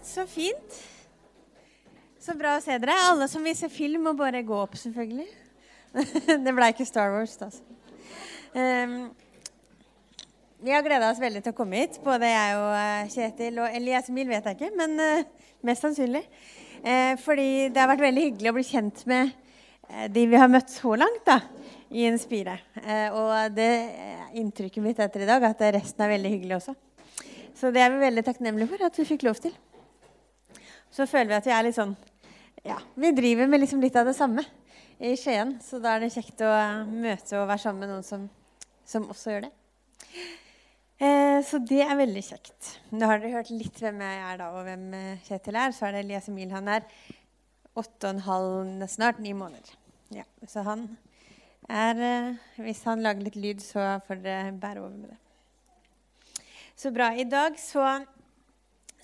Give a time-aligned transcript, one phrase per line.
[0.00, 0.80] right, så fint.
[2.20, 2.94] Så bra å se dere.
[3.10, 5.28] Alle som vil se film, må bare gå opp, selvfølgelig.
[6.44, 7.50] det ble ikke Star Wars, da.
[8.54, 9.10] Um,
[10.60, 13.60] vi har gleda oss veldig til å komme hit, både jeg og uh, Kjetil.
[13.60, 16.24] Og Elias Emil vet jeg ikke, men uh, mest sannsynlig.
[16.84, 19.36] Uh, fordi det har vært veldig hyggelig å bli kjent med
[20.14, 21.40] de vi har møtt så langt da,
[21.90, 22.52] i Inspire.
[23.10, 23.72] og det
[24.38, 26.76] inntrykket mitt etter i dag at resten er veldig hyggelig også.
[27.58, 29.56] Så det er vi veldig takknemlige for at vi fikk lov til.
[30.90, 31.94] Så føler vi at vi er litt sånn
[32.66, 34.44] Ja, vi driver med liksom litt av det samme
[35.00, 35.56] i Skien.
[35.64, 36.50] Så da er det kjekt å
[36.90, 38.26] møte og være sammen med noen som,
[38.84, 39.54] som også gjør det.
[41.00, 42.74] Eh, så det er veldig kjekt.
[42.92, 45.72] Nå har dere hørt litt hvem jeg er da, og hvem eh, Kjetil er.
[45.72, 46.50] Så er det Elias Emil.
[46.52, 46.84] Han er
[47.80, 49.72] åtte og en halv, snart ni måneder.
[50.12, 50.84] Ja, så han
[51.70, 56.44] er eh, Hvis han lager litt lyd, så får dere bære over med det.
[56.76, 57.12] Så bra.
[57.16, 57.86] I dag så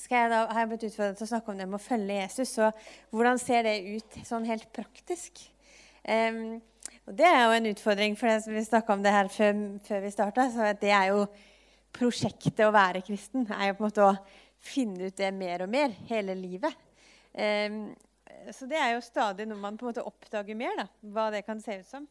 [0.04, 2.54] jeg da, har jeg blitt utfordret til å snakke om det med å følge Jesus.
[2.58, 2.70] Så
[3.14, 5.42] hvordan ser det ut sånn helt praktisk?
[6.06, 6.58] Um,
[7.06, 10.10] og Det er jo en utfordring, for vi snakka om det her før, før vi
[10.14, 10.48] starta.
[10.52, 11.26] Så det er jo
[11.96, 14.16] prosjektet å være kristen er jo på en måte å
[14.66, 16.74] finne ut det mer og mer hele livet.
[17.32, 17.94] Um,
[18.52, 21.44] så det er jo stadig noe man på en måte oppdager mer, da, hva det
[21.46, 22.06] kan se ut som.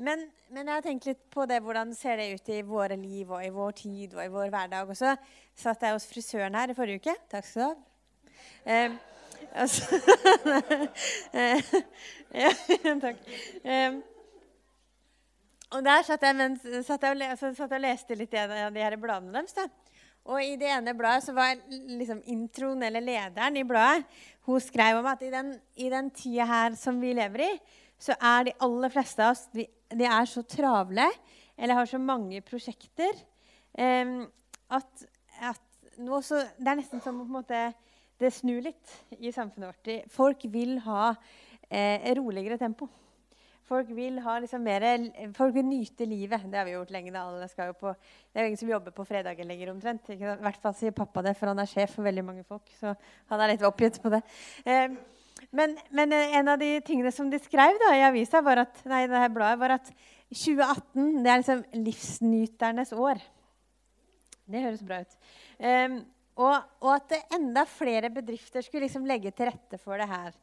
[0.00, 3.28] Men, men, jeg har tenkt litt på det, hvordan ser det ut i våre liv
[3.28, 4.88] og i vår tid og i vår hverdag.
[4.88, 7.16] Og satt jeg hos frisøren her i forrige uke.
[7.28, 7.74] Takk skal du ha.
[8.64, 8.94] Eh,
[9.60, 9.98] altså,
[12.32, 12.48] ja,
[13.04, 13.20] takk.
[13.60, 13.98] Eh,
[15.70, 18.80] og der satt jeg, mens, satt jeg, og, satt jeg og leste litt av de,
[18.80, 19.52] her bladene deres.
[19.58, 19.66] Da.
[20.32, 24.08] Og i det ene bladet så var liksom introen, eller lederen i bladet,
[24.48, 27.52] hun skrev om at i den, i den tida her som vi lever i,
[28.00, 31.06] så er de aller fleste av oss de, de er så travle
[31.58, 33.12] eller har så mange prosjekter
[33.78, 34.16] eh,
[34.70, 35.04] at,
[35.40, 35.66] at
[36.24, 40.10] så, det er nesten som om det snur litt i samfunnet vårt.
[40.12, 41.10] Folk vil ha
[41.68, 42.88] eh, roligere tempo.
[43.70, 44.82] Folk vil, liksom mer,
[45.36, 46.42] folk vil nyte livet.
[46.50, 47.12] Det har vi gjort lenge.
[47.14, 47.92] Jo på,
[48.32, 50.10] det er ingen som jobber på fredager lenger omtrent.
[50.10, 52.66] I hvert fall sier pappa det, for han er sjef for veldig mange folk.
[52.80, 52.96] Så
[53.30, 54.24] han er litt oppgitt på det.
[54.66, 54.98] Eh,
[55.50, 59.02] men, men, en av de tingene som de skrev da, i avisa, var at, nei,
[59.10, 59.90] det her bladet, var at
[60.30, 63.22] 2018 det er liksom livsnyternes år.
[64.50, 65.16] Det høres bra ut.
[65.58, 65.96] Um,
[66.40, 70.36] og, og, at enda flere bedrifter skulle liksom legge til rette for det her.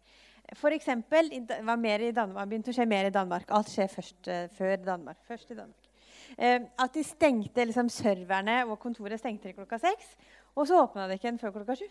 [0.56, 3.48] For eksempel, det var mer i Danmark, begynte å skje mer i Danmark.
[3.56, 5.22] Alt skjer først uh, før Danmark.
[5.28, 5.88] Først i Danmark.
[6.36, 10.18] Uh, at de stengte liksom, serverne og kontoret stengte klokka seks.
[10.58, 11.88] Og så åpna de ikke før klokka sju.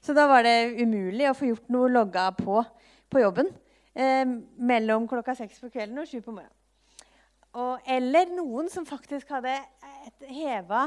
[0.00, 2.62] Så da var det umulig å få gjort noe logga på
[3.10, 3.48] på jobben
[3.98, 4.22] eh,
[4.54, 6.54] mellom klokka seks på kvelden og sju på morgenen.
[7.50, 9.56] Og, eller noen som faktisk hadde
[10.30, 10.84] heva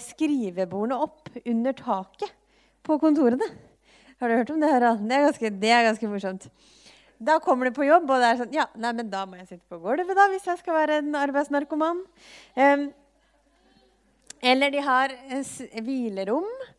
[0.00, 2.30] skrivebordene opp under taket
[2.86, 3.44] på kontorene.
[4.16, 4.70] Har du hørt om det?
[4.72, 5.02] Harald?
[5.04, 6.46] Det er ganske, det er ganske morsomt.
[7.18, 9.48] Da kommer du på jobb, og det er sånn Ja, nei, men da må jeg
[9.50, 12.02] sitte på gulvet, da, hvis jeg skal være en arbeidsnarkoman.
[12.56, 12.86] Eh,
[14.52, 15.52] eller de har eh,
[15.84, 16.75] hvilerom eh,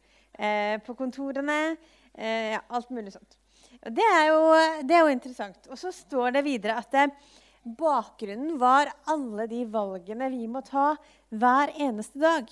[0.85, 1.75] på kontorene.
[2.13, 3.37] Eh, ja, alt mulig sånt.
[3.81, 4.39] Det er, jo,
[4.87, 5.67] det er jo interessant.
[5.69, 7.09] Og så står det videre at det,
[7.77, 10.93] bakgrunnen var alle de valgene vi må ta
[11.35, 12.51] hver eneste dag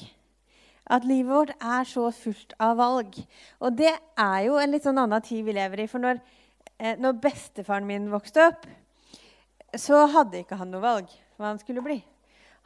[0.86, 3.16] at livet vårt er så fullt av valg.
[3.64, 5.88] Og det er jo en litt sånn annen tid vi lever i.
[5.90, 6.20] For når,
[6.78, 8.68] eh, når bestefaren min vokste opp,
[9.76, 12.04] så hadde ikke han noe valg hva han skulle bli.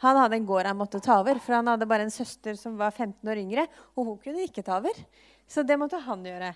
[0.04, 2.78] Han hadde en gård han måtte ta over, for han hadde bare en søster som
[2.80, 3.66] var 15 år yngre.
[3.96, 4.96] Og hun kunne ikke ta over.
[5.50, 6.54] Så det måtte han gjøre.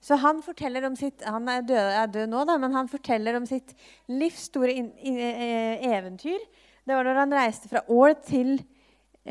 [0.00, 3.38] Så han forteller om sitt, han er død, er død nå, da, men han forteller
[3.38, 3.72] om sitt
[4.12, 6.40] livs store in, in, eh, eventyr.
[6.86, 8.52] Det var når han reiste fra Ål til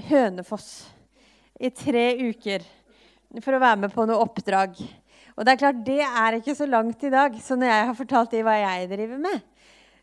[0.10, 0.70] Hønefoss
[1.64, 2.66] i tre uker
[3.40, 4.76] for å være med på noe oppdrag.
[5.36, 7.36] Og det er klart, det er ikke så langt i dag.
[7.44, 9.44] Så når jeg har fortalt dem hva jeg driver med,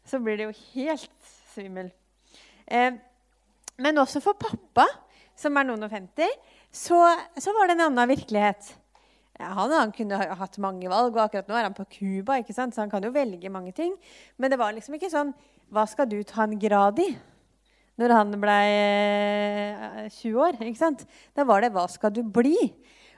[0.08, 1.93] så blir det jo helt svimmel.
[2.67, 2.97] Eh,
[3.82, 4.87] men også for pappa,
[5.38, 6.38] som er noen og 50,
[6.73, 7.00] så,
[7.40, 8.70] så var det en annen virkelighet.
[9.43, 12.69] Han, han, kunne ha hatt mange valg, og akkurat nå er han på Cuba, så
[12.79, 13.96] han kan jo velge mange ting.
[14.38, 15.34] Men det var liksom ikke sånn
[15.73, 17.11] Hva skal du ta en grad i?
[18.00, 18.58] når han ble
[20.08, 20.58] 20 eh, år.
[20.64, 21.05] ikke sant?
[21.37, 22.73] Da var det 'Hva skal du bli?'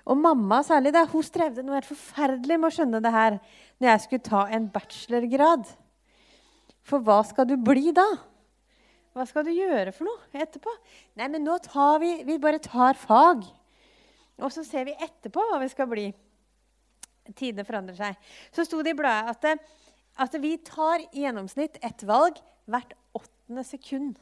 [0.05, 3.39] Og mamma særlig da, hun strevde noe helt forferdelig med å skjønne det her
[3.81, 5.65] når jeg skulle ta en bachelorgrad.
[6.85, 8.05] For hva skal du bli da?
[9.15, 10.73] Hva skal du gjøre for noe etterpå?
[11.21, 13.45] Nei, men nå tar vi Vi bare tar fag.
[14.43, 16.09] Og så ser vi etterpå hva vi skal bli.
[17.33, 18.33] Tidene forandrer seg.
[18.53, 19.71] Så sto det i bladet at,
[20.27, 24.19] at vi tar i gjennomsnitt ett valg hvert åttende sekund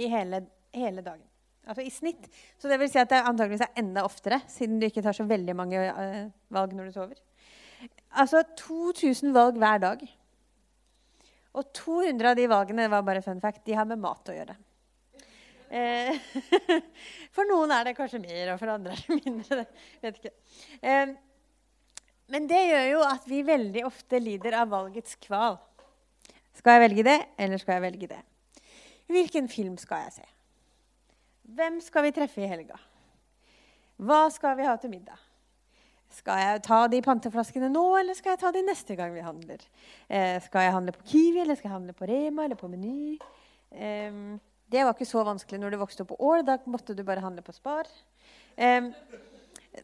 [0.00, 1.26] i hele, hele dagen.
[1.68, 2.24] Altså i snitt.
[2.58, 5.28] Så det vil si at det antageligvis er enda oftere, siden du ikke tar så
[5.28, 7.20] veldig mange uh, valg når du sover.
[8.18, 10.02] Altså 2000 valg hver dag.
[11.52, 14.54] Og 200 av de valgene var bare fun fact, de har med mat å gjøre.
[15.72, 16.16] Eh,
[17.34, 19.66] for noen er det kanskje mer, og for andre er det mindre.
[20.04, 20.32] vet ikke.
[20.80, 21.12] Eh,
[22.32, 25.58] men det gjør jo at vi veldig ofte lider av valgets kval.
[26.56, 28.22] Skal jeg velge det, eller skal jeg velge det?
[29.12, 30.28] Hvilken film skal jeg se?
[31.52, 32.78] Hvem skal vi treffe i helga?
[34.00, 35.20] Hva skal vi ha til middag?
[36.12, 39.62] Skal jeg ta de panteflaskene nå, eller skal jeg ta de neste gang vi handler?
[40.08, 43.16] Eh, skal jeg handle på Kiwi, eller skal jeg handle på Rema eller på Meny?
[43.72, 44.18] Eh,
[44.72, 46.44] det var ikke så vanskelig når du vokste opp på Ål.
[46.48, 47.88] Da måtte du bare handle på Spar.
[48.56, 48.90] Eh,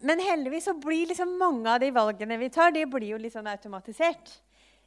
[0.04, 3.32] men heldigvis så blir liksom mange av de valgene vi tar, de blir jo litt
[3.32, 4.34] sånn automatisert.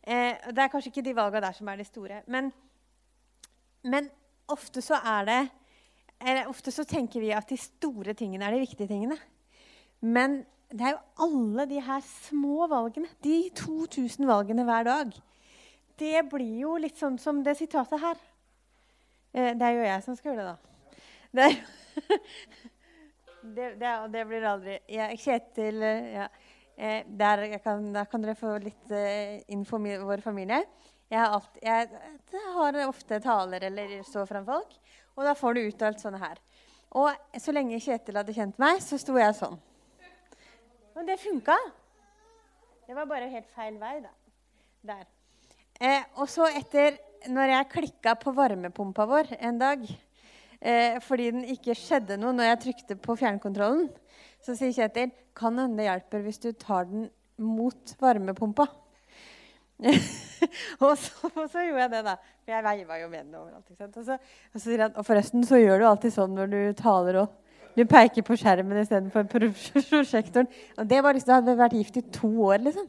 [0.02, 2.22] Eh, det er kanskje ikke de valgene der som er de store.
[2.30, 2.52] Men,
[3.82, 4.10] men
[4.52, 5.42] ofte så er det
[6.22, 9.18] eller Ofte så tenker vi at de store tingene er de viktige tingene.
[10.06, 15.16] Men det er jo alle de her små valgene, de 2000 valgene hver dag.
[16.00, 18.22] Det blir jo litt sånn som det sitatet her.
[19.34, 20.58] Eh, det er jo jeg som skal gjøre det, da.
[21.32, 21.50] Det,
[23.58, 26.28] det, det, det blir aldri ja, Kjetil ja,
[26.76, 28.96] eh, der, kan, der, kan, dere få litt
[29.52, 30.64] info om vår familie.
[31.12, 31.90] Jeg har, alt, jeg,
[32.32, 34.78] jeg har, ofte taler eller står foran folk,
[35.18, 36.40] og da får du uttalt sånne her.
[36.96, 39.60] Og så lenge Kjetil hadde kjent meg, så sto jeg sånn.
[40.96, 41.56] Og det funka.
[42.88, 44.12] Det var bare helt feil vei, da.
[44.92, 45.06] Der.
[45.82, 46.98] Eh, og så etter
[47.30, 52.48] Når jeg klikka på varmepumpa vår en dag eh, fordi den ikke skjedde noe når
[52.48, 53.92] jeg trykte på fjernkontrollen,
[54.42, 57.06] så sier Kjetil kan hende det hjelper hvis du tar den
[57.38, 58.66] mot varmepumpa.
[60.82, 62.18] og, så, og, så, gjorde jeg det, da.
[62.42, 63.70] For jeg veiva jo med den overalt.
[63.70, 66.60] Og, så, og, så, sier han, og forresten så gjør du alltid sånn når du
[66.82, 67.38] taler òg.
[67.76, 70.50] Du peker på skjermen istedenfor prosjektoren.
[70.78, 72.88] Og det var liksom, hadde vært gift i to år, liksom.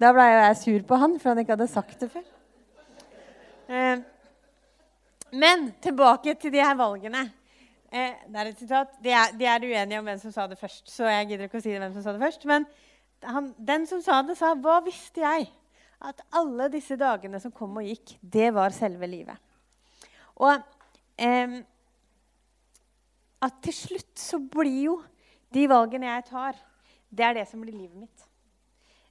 [0.00, 2.26] Da ble jeg sur på han, for han ikke hadde sagt det før.
[3.70, 4.02] Eh,
[5.34, 7.26] men tilbake til de her valgene.
[7.90, 8.96] Eh, det er et sitat.
[9.02, 11.62] De er, de er, uenige om hvem som sa det først, så jeg gidder ikke
[11.62, 12.46] å si det hvem som sa det først.
[12.50, 12.66] Men
[13.24, 15.52] han, den som sa det, sa 'Hva visste jeg?'
[16.04, 19.38] At alle disse dagene som kom og gikk, det var selve livet.
[20.36, 20.58] Og
[21.16, 21.62] eh,
[23.44, 24.94] at til slutt så blir jo
[25.54, 26.58] de valgene jeg tar,
[27.14, 28.26] det er det som blir livet mitt.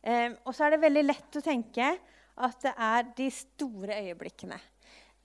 [0.04, 1.94] Eh, og så er det veldig lett å tenke
[2.34, 4.58] at det er de store øyeblikkene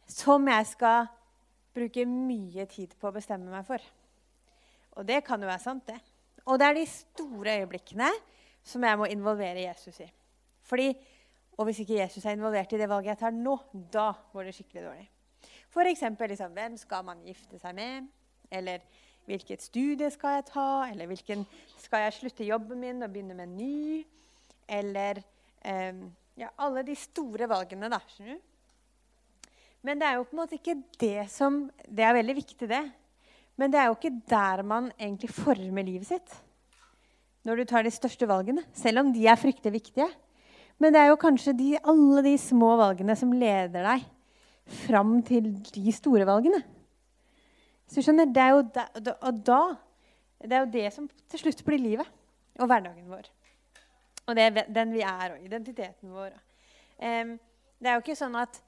[0.09, 1.09] som jeg skal
[1.75, 3.83] bruke mye tid på å bestemme meg for.
[4.99, 5.99] Og det kan jo være sant, det.
[6.49, 8.09] Og det er de store øyeblikkene
[8.65, 10.11] som jeg må involvere Jesus i.
[10.69, 10.93] Fordi,
[11.59, 13.57] Og hvis ikke Jesus er involvert i det valget jeg tar nå,
[13.91, 15.09] da går det skikkelig dårlig.
[15.75, 16.03] F.eks.
[16.21, 18.07] Liksom, hvem skal man gifte seg med?
[18.51, 18.85] Eller
[19.29, 20.69] hvilket studie skal jeg ta?
[20.89, 21.45] Eller hvilken,
[21.81, 24.05] skal jeg slutte jobben min og begynne med en ny?
[24.69, 25.21] Eller
[25.65, 26.05] eh,
[26.39, 28.01] ja, alle de store valgene, da.
[28.09, 28.45] skjønner du?
[29.87, 32.83] Men det er jo på en måte ikke det som Det er veldig viktig, det.
[33.59, 36.35] Men det er jo ikke der man egentlig former livet sitt.
[37.47, 38.65] Når du tar de største valgene.
[38.75, 40.09] Selv om de er fryktelig viktige.
[40.79, 44.05] Men det er jo kanskje de, alle de små valgene som leder deg
[44.85, 46.61] fram til de store valgene.
[47.89, 48.87] Så skjønner, det er jo da,
[49.25, 49.63] og da
[50.39, 52.09] det er jo det som til slutt blir livet
[52.59, 53.27] og hverdagen vår.
[54.29, 56.35] Og det er den vi er, og identiteten vår.
[56.99, 57.37] Um,
[57.79, 58.61] det er jo ikke sånn at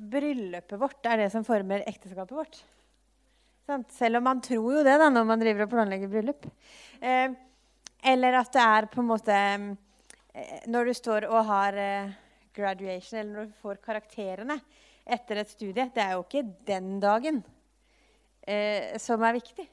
[0.00, 2.60] bryllupet vårt er det som former ekteskapet vårt.
[3.94, 6.48] Selv om man tror jo det da, når man driver og planlegger bryllup.
[7.02, 7.36] Um,
[8.12, 9.70] eller at det er på en måte um,
[10.72, 12.12] Når du står og har uh,
[12.56, 14.56] graduation, eller når du får karakterene
[15.04, 17.42] etter et studie Det er jo ikke den dagen
[18.50, 19.66] eh, som er viktig,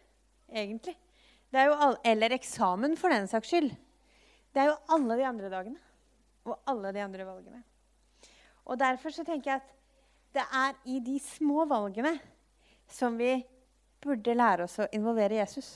[0.53, 0.95] egentlig.
[1.57, 3.71] All, eller eksamen, for den saks skyld.
[4.53, 5.79] Det er jo alle de andre dagene
[6.47, 7.61] og alle de andre valgene.
[8.67, 9.73] Og Derfor så tenker jeg at
[10.35, 12.17] det er i de små valgene
[12.91, 13.35] som vi
[14.03, 15.69] burde lære oss å involvere Jesus.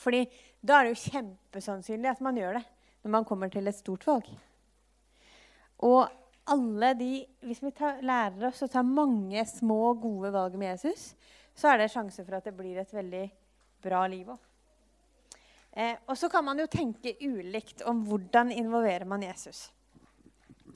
[0.00, 0.24] Fordi
[0.60, 2.64] da er det jo kjempesannsynlig at man gjør det
[3.02, 4.28] når man kommer til et stort valg.
[5.82, 6.02] Og
[6.52, 7.12] alle de,
[7.46, 11.12] hvis vi tar, lærer oss å ta mange små, gode valg med Jesus,
[11.54, 13.26] så er det sjanse for at det blir et veldig
[13.84, 14.48] bra liv òg.
[15.72, 19.70] Eh, og så kan man jo tenke ulikt om hvordan involverer man Jesus.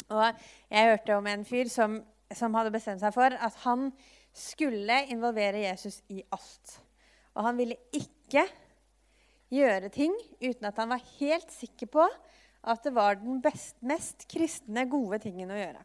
[0.09, 0.25] Og
[0.71, 1.99] jeg hørte om en fyr som,
[2.33, 3.91] som hadde bestemt seg for at han
[4.37, 6.79] skulle involvere Jesus i alt.
[7.37, 8.47] Og han ville ikke
[9.53, 12.07] gjøre ting uten at han var helt sikker på
[12.67, 15.85] at det var den best, mest kristne, gode tingen å gjøre.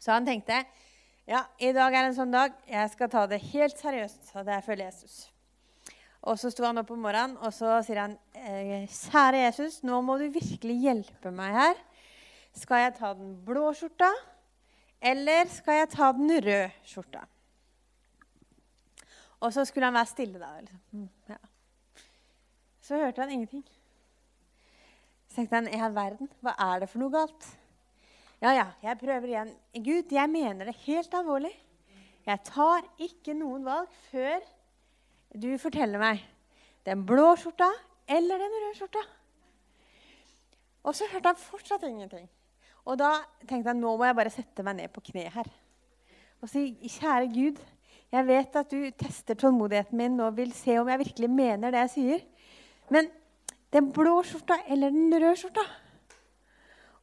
[0.00, 0.62] Så han tenkte
[1.24, 2.52] Ja, i dag er en sånn dag.
[2.68, 4.34] Jeg skal ta det helt seriøst.
[4.36, 5.14] Og det er følge Jesus.
[6.24, 10.00] Og så sto han opp om morgenen og så sier han, «Eh, kjære Jesus, nå
[10.04, 11.80] må du virkelig hjelpe meg her.
[12.56, 14.10] Skal jeg ta den blå skjorta,
[15.04, 17.24] eller skal jeg ta den røde skjorta?
[19.40, 20.52] Og så skulle han være stille, da.
[20.60, 20.80] Liksom.
[20.92, 21.40] Mm, ja.
[22.84, 23.64] Så hørte han ingenting.
[25.28, 27.52] Så tenkte han, i all verden, hva er det for noe galt?
[28.44, 29.50] Ja, ja, jeg prøver igjen.
[29.72, 31.52] Gud, jeg mener det helt alvorlig.
[32.26, 34.42] Jeg tar ikke noen valg før
[35.32, 36.20] du forteller meg
[36.84, 37.70] den blå skjorta
[38.04, 39.00] eller den røde skjorta.
[40.84, 42.26] Og så hørte han fortsatt ingenting.
[42.84, 43.14] Og da
[43.48, 45.48] tenkte jeg nå må jeg bare sette meg ned på kne her
[46.44, 47.60] og si kjære Gud,
[48.12, 51.86] jeg vet at du tester tålmodigheten min og vil se om jeg virkelig mener det
[51.86, 52.26] jeg sier.
[52.92, 53.08] Men
[53.72, 55.64] den blå skjorta eller den røde skjorta?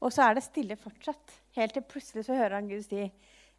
[0.01, 1.37] Og så er det stille fortsatt.
[1.55, 3.11] Helt til plutselig så hører han Gud si,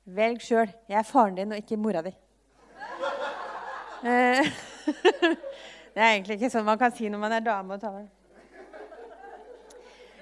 [0.05, 0.71] 'Velg sjøl.
[0.89, 2.15] Jeg er faren din og ikke mora di'.
[4.05, 4.47] Eh,
[5.95, 8.09] det er egentlig ikke sånn man kan si når man er dame og taler.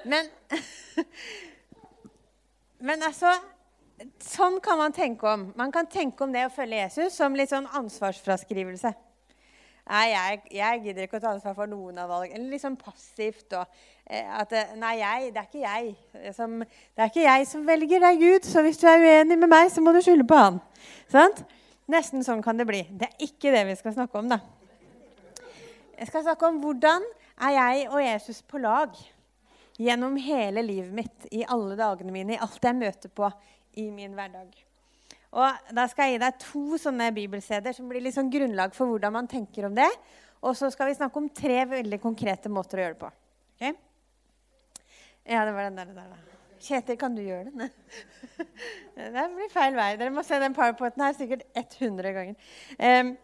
[0.05, 0.29] Men,
[2.89, 3.33] men altså
[4.25, 5.43] Sånn kan man tenke om.
[5.61, 8.93] Man kan tenke om det å følge Jesus som litt sånn ansvarsfraskrivelse.
[9.91, 12.47] Nei, jeg, jeg, gidder ikke å ta ansvar for noen av valgene.
[12.49, 13.53] Litt sånn passivt.
[13.59, 15.75] Og, at Nei, jeg, det er
[16.25, 18.49] jeg som, det er ikke jeg som velger, det er Gud.
[18.49, 20.59] Så hvis du er uenig med meg, så må du skylde på han.
[21.11, 21.45] Sant?
[21.91, 22.83] Nesten sånn kan det bli.
[22.91, 24.41] Det er ikke det vi skal snakke om, da.
[26.01, 27.05] Jeg skal snakke om hvordan
[27.47, 28.95] er jeg og Jesus på lag
[29.81, 33.29] gjennom hele livet mitt, i alle dagene mine, i alt jeg møter på
[33.81, 34.51] i min hverdag.
[35.31, 39.15] Og Da skal jeg gi deg to sånne bibelsteder som blir liksom grunnlag for hvordan
[39.15, 39.89] man tenker om det.
[40.43, 43.11] Og så skal vi snakke om tre veldig konkrete måter å gjøre det på.
[43.57, 43.77] Okay?
[45.29, 45.85] Ja, det var den der.
[45.85, 46.19] der.
[46.61, 47.71] Kjetil, kan du gjøre den?
[48.97, 49.95] det blir feil vei.
[49.97, 52.35] Dere må se den powerpointen her sikkert 100 ganger.
[52.79, 53.15] Um,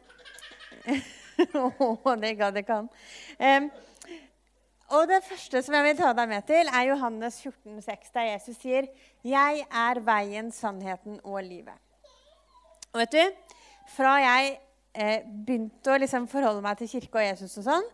[2.22, 2.88] det gadd ikke han.
[3.40, 3.70] Um,
[4.96, 8.28] og Det første som jeg vil ta deg med til, er Johannes 14, 14,6, der
[8.32, 8.86] Jesus sier,
[9.24, 11.80] 'Jeg er veien, sannheten og livet'.
[12.92, 13.24] Og vet du,
[13.88, 14.58] Fra jeg
[14.94, 17.84] eh, begynte å liksom forholde meg til kirke og Jesus, og sånn,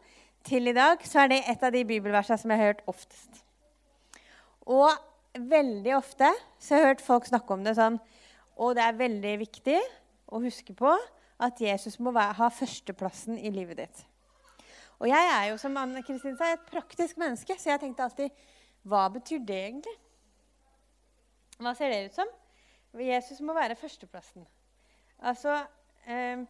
[0.44, 3.41] til i dag, så er det et av de bibelversene som jeg har hørt oftest.
[4.70, 4.90] Og
[5.34, 6.28] veldig ofte
[6.58, 7.98] så har jeg hørt folk snakke om det sånn
[8.60, 9.78] Og det er veldig viktig
[10.32, 10.92] å huske på
[11.42, 14.02] at Jesus må være, ha førsteplassen i livet ditt.
[15.02, 18.44] Og jeg er jo som Anne Kristin sa, et praktisk menneske, så jeg tenkte alltid
[18.86, 19.96] Hva betyr det egentlig?
[21.62, 22.30] Hva ser det ut som?
[23.00, 24.44] Jesus må være førsteplassen.
[25.22, 25.62] Altså
[26.06, 26.44] eh,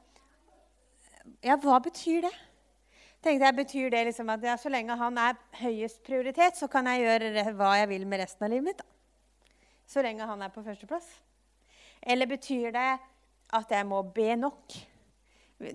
[1.45, 2.33] Ja, hva betyr det?
[3.23, 6.89] Tenkte jeg, Betyr det liksom at ja, så lenge han er høyest prioritet, så kan
[6.91, 8.83] jeg gjøre hva jeg vil med resten av livet mitt?
[8.83, 8.89] da?
[9.87, 11.07] Så lenge han er på førsteplass?
[12.03, 12.89] Eller betyr det
[13.55, 14.75] at jeg må be nok?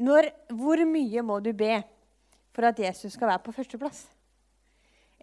[0.03, 0.27] Når,
[0.59, 1.77] hvor mye må du be
[2.51, 4.03] for at Jesus skal være på førsteplass?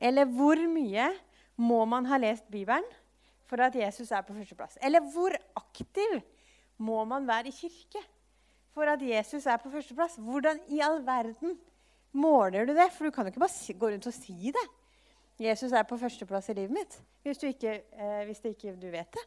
[0.00, 1.10] Eller hvor mye
[1.60, 2.86] må man ha lest Bibelen
[3.44, 4.78] for at Jesus er på førsteplass?
[4.80, 6.22] Eller hvor aktiv
[6.80, 8.00] må man være i kirke
[8.72, 10.16] for at Jesus er på førsteplass?
[10.16, 11.58] Hvordan i all verden
[12.14, 12.88] måler du det?
[12.94, 14.64] For du kan jo ikke bare gå rundt og si det.
[15.40, 19.16] Jesus er på førsteplass i livet mitt, hvis du ikke, eh, hvis ikke du vet
[19.16, 19.24] det.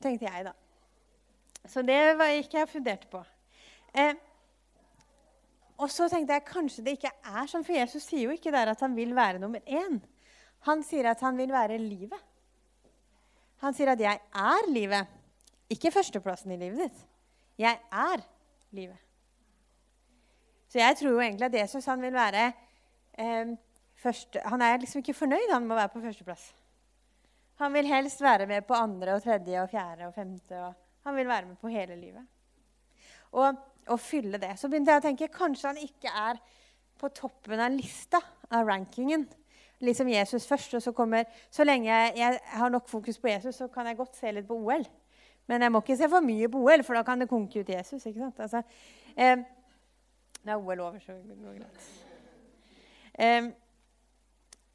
[0.00, 0.52] Tenkte jeg, da.
[1.68, 3.20] Så det var ikke jeg funderte på.
[3.94, 4.14] Eh,
[5.76, 8.72] og så tenkte jeg kanskje det ikke er sånn, for Jesus sier jo ikke der
[8.72, 10.00] at han vil være nummer én.
[10.68, 12.20] Han sier at han vil være livet.
[13.60, 15.06] Han sier at 'jeg er livet'.
[15.70, 17.06] Ikke førsteplassen i livet ditt.
[17.58, 18.20] Jeg er
[18.70, 19.03] livet.
[20.74, 22.48] Så jeg tror jo egentlig at Jesus han vil være
[23.18, 23.52] eh,
[24.02, 26.48] første, Han er liksom ikke fornøyd han å være på førsteplass.
[27.62, 30.58] Han vil helst være med på andre og tredje og fjerde og femte.
[30.58, 32.26] Og han vil være med på hele livet.
[33.38, 33.54] Og,
[33.86, 34.56] og fylle det.
[34.58, 36.42] Så begynte jeg å tenke kanskje han ikke er
[36.98, 38.18] på toppen av lista
[38.50, 39.28] av rankingen.
[39.78, 43.62] Liksom Jesus først, og så kommer Så lenge jeg, jeg har nok fokus på Jesus,
[43.62, 44.82] så kan jeg godt se litt på OL.
[45.46, 47.76] Men jeg må ikke se for mye på OL, for da kan det konke ut
[47.78, 48.06] Jesus.
[48.06, 48.40] ikke sant?
[48.40, 48.66] Altså,
[49.14, 49.38] eh,
[50.44, 51.80] det er OL over, så det går greit.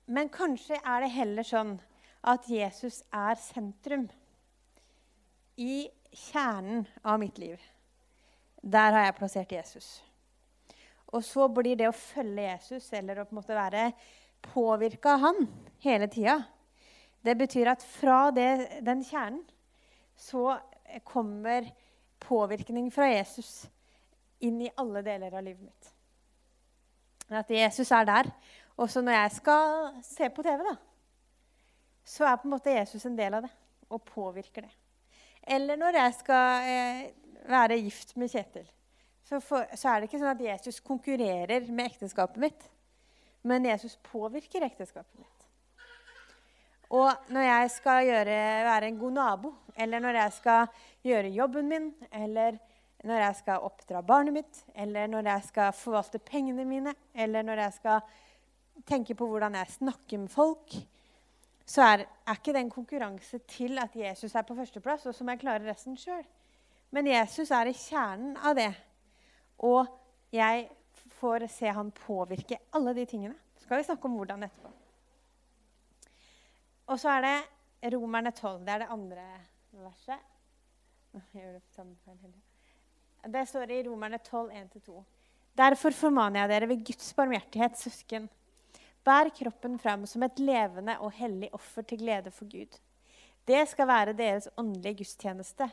[0.09, 1.75] Men kanskje er det heller sånn
[2.25, 4.07] at Jesus er sentrum
[5.59, 7.61] i kjernen av mitt liv.
[8.61, 9.89] Der har jeg plassert Jesus.
[11.13, 13.91] Og så blir det å følge Jesus eller å på en måte være
[14.49, 15.47] påvirka av han
[15.83, 16.39] hele tida,
[17.21, 19.43] det betyr at fra det, den kjernen
[20.19, 20.57] så
[21.07, 21.67] kommer
[22.23, 23.67] påvirkning fra Jesus
[24.45, 25.93] inn i alle deler av livet mitt.
[27.29, 28.29] At Jesus er der.
[28.79, 30.75] Også når jeg skal se på TV, da,
[32.09, 33.51] så er på en måte Jesus en del av det
[33.89, 34.71] og påvirker det.
[35.49, 37.01] Eller når jeg skal eh,
[37.49, 38.67] være gift med Kjetil.
[39.23, 42.63] Så, for, så, er det ikke sånn at Jesus konkurrerer med ekteskapet mitt.
[43.45, 45.35] Men Jesus påvirker ekteskapet mitt.
[46.89, 51.69] Og når jeg skal gjøre, være en god nabo, eller når jeg skal gjøre jobben
[51.69, 52.57] min, eller
[53.03, 57.63] når jeg skal oppdra barnet mitt, eller når jeg skal forvalte pengene mine, eller når
[57.63, 58.01] jeg skal
[58.87, 60.75] tenke på hvordan jeg snakker med folk,
[61.69, 65.23] så er, er ikke det en konkurranse til at Jesus er på førsteplass, og så
[65.23, 66.25] må jeg klare resten sjøl.
[66.91, 68.71] Men Jesus er i kjernen av det.
[69.61, 69.85] Og
[70.33, 70.65] jeg
[71.19, 73.37] får se han påvirke alle de tingene.
[73.55, 74.73] Så skal vi snakke om hvordan etterpå.
[76.89, 78.65] Og så er det Romerne 12.
[78.65, 79.31] Det er det andre
[79.85, 80.29] verset.
[81.13, 82.48] Jeg gjør Det
[83.47, 85.03] står i Romerne 12, 1-2.
[85.59, 88.29] Derfor formaner jeg dere ved Guds barmhjertighet, søsken
[89.03, 92.75] Bær kroppen fram som et levende og hellig offer til glede for Gud.
[93.47, 95.69] Det skal være deres åndelige gudstjeneste.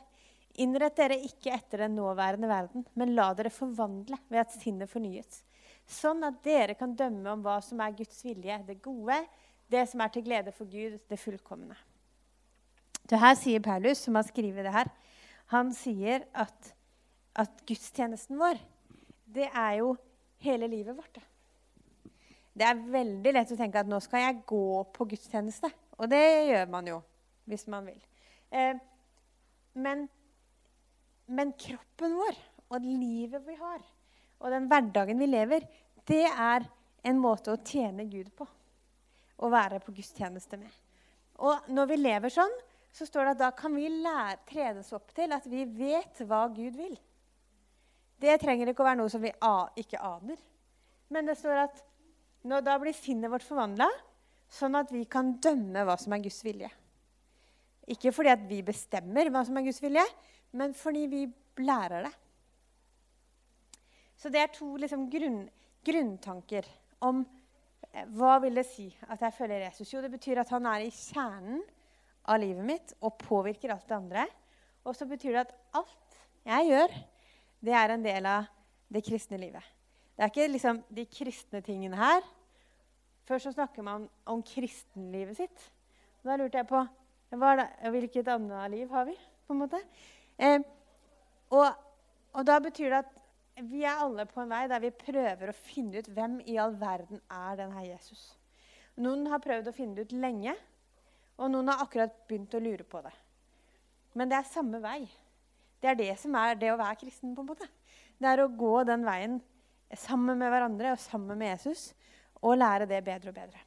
[0.62, 5.43] Innrett dere ikke etter den nåværende verden, men la dere forvandle ved at sinnet fornyes,
[5.85, 9.19] sånn at dere kan dømme om hva som er Guds vilje, det gode,
[9.69, 11.76] det som er til glede for Gud, det fullkomne.
[13.07, 14.88] Det her sier Paulus, som har skrevet det her,
[15.53, 16.73] han sier at,
[17.37, 18.61] at gudstjenesten vår,
[19.37, 19.95] det er jo
[20.45, 21.19] hele livet vårt.
[21.19, 22.64] det.
[22.64, 25.71] Er veldig lett å tenke at nå skal jeg gå på gudstjeneste.
[26.00, 27.00] Og det gjør man jo
[27.47, 28.00] hvis man vil.
[28.50, 28.78] Eh,
[29.76, 30.07] men,
[31.26, 32.38] men, kroppen vår
[32.73, 33.83] og livet vi har,
[34.40, 35.66] og den hverdagen vi lever,
[36.09, 36.64] det er
[37.07, 38.47] en måte å tjene Gud på.
[39.37, 40.73] Å være på gudstjeneste med.
[41.45, 42.55] Og når vi lever sånn,
[42.97, 46.47] så står det at da kan vi lære, trenes opp til at vi vet hva
[46.49, 46.97] Gud vil.
[48.20, 49.32] Det trenger ikke å være noe som vi
[49.82, 50.38] ikke aner.
[51.12, 51.82] Men det står at
[52.46, 53.88] når da blir sinnet vårt forvandla,
[54.49, 56.70] sånn at vi kan dømme hva som er Guds vilje.
[57.90, 60.05] Ikke fordi at vi bestemmer hva som er Guds vilje,
[60.57, 61.22] men fordi vi
[61.62, 62.12] lærer det.
[64.16, 65.42] Så det er to liksom, grunn,
[65.85, 66.66] grunntanker
[67.05, 67.20] om
[67.92, 69.92] eh, hva vil det si at jeg følger Jesus.
[69.92, 71.61] Jo, det betyr at han er i kjernen
[72.26, 74.24] av livet mitt og påvirker alt det andre.
[74.87, 76.96] Og så betyr det at alt jeg gjør,
[77.66, 78.46] det er en del av
[78.92, 79.74] det kristne livet.
[80.16, 82.22] Det er ikke liksom de kristne tingene her
[83.26, 85.64] før så snakker man om kristenlivet sitt.
[86.22, 86.83] Da lurte jeg på
[87.31, 89.16] det, hvilket annet liv har vi.
[89.46, 89.81] på en måte?
[90.38, 90.61] Eh,
[91.50, 91.66] og,
[92.33, 93.12] og, da betyr det at
[93.66, 96.74] vi er alle på en vei der vi prøver å finne ut hvem i all
[96.79, 98.35] verden er denne Jesus.
[98.96, 100.55] Noen har prøvd å finne det ut lenge,
[101.38, 103.12] og noen har akkurat begynt å lure på det.
[104.16, 105.05] Men det er samme vei.
[105.87, 107.35] Det er det som er det å være kristen.
[107.35, 107.68] på en måte.
[108.18, 109.37] Det er å gå den veien
[109.94, 111.92] sammen med hverandre og sammen med Jesus
[112.42, 113.61] og lære det bedre og bedre.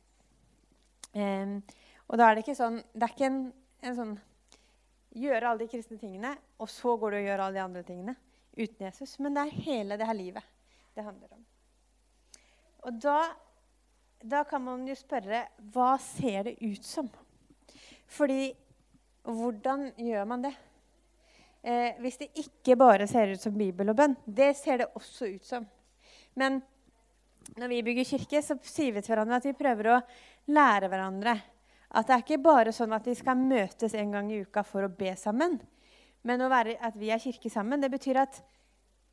[1.16, 1.62] Um,
[2.10, 3.40] og da er det ikke sånn Det er ikke en,
[3.82, 4.12] en, sånn
[5.18, 8.14] Gjøre alle de kristne tingene, og så går du og gjør alle de andre tingene
[8.54, 9.16] uten Jesus.
[9.18, 10.52] Men det er hele det her livet
[10.94, 11.42] det handler om.
[12.86, 13.18] Og da,
[14.22, 17.10] da kan man jo spørre hva ser det ut som?
[18.12, 18.52] Fordi
[19.26, 20.54] hvordan gjør man det?
[21.60, 24.16] Eh, hvis det ikke bare ser ut som Bibel og bønn.
[24.26, 25.66] Det ser det også ut som.
[26.40, 26.62] Men
[27.60, 30.02] når vi bygger kirke, så sier vi til hverandre at vi prøver å
[30.54, 31.40] lære hverandre
[31.90, 34.86] at det er ikke bare sånn at vi skal møtes en gang i uka for
[34.86, 35.58] å be sammen.
[36.22, 38.38] Men være, at vi er kirke sammen, det betyr at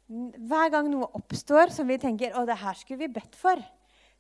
[0.07, 3.63] hver gang noe oppstår som vi tenker å, det her skulle vi bedt for,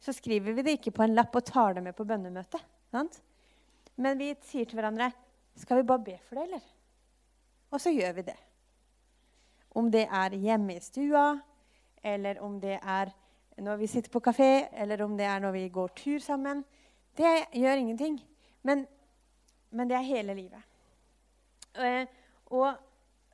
[0.01, 2.65] så skriver vi det ikke på en lapp og tar det med på bønnemøtet.
[3.97, 5.13] Men vi sier til hverandre
[5.57, 6.65] skal vi bare be for det, eller?
[7.71, 8.37] Og så gjør vi det.
[9.77, 11.29] Om det er hjemme i stua,
[12.05, 13.13] eller om det er
[13.57, 16.65] når vi sitter på kafé, eller om det er når vi går tur sammen.
[17.17, 18.19] Det gjør ingenting.
[18.63, 18.87] Men,
[19.71, 20.63] men det er hele livet.
[21.77, 22.05] Eh,
[22.53, 22.77] og,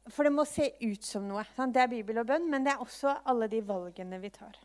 [0.09, 1.45] for det må se ut som noe.
[1.57, 1.75] Sant?
[1.75, 4.59] Det er Bibel og bønn, men det er også alle de valgene vi tar.